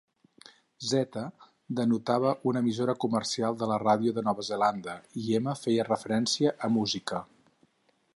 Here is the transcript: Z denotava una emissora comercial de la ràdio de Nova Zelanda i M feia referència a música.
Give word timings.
Z 0.91 1.01
denotava 1.79 2.31
una 2.51 2.63
emissora 2.65 2.95
comercial 3.05 3.59
de 3.59 3.67
la 3.73 3.77
ràdio 3.83 4.15
de 4.15 4.23
Nova 4.29 4.47
Zelanda 4.49 4.95
i 5.25 5.27
M 5.41 5.53
feia 5.65 5.87
referència 5.91 6.55
a 6.69 6.71
música. 6.79 7.21